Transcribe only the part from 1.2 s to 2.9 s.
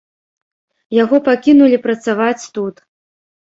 пакінулі працаваць тут.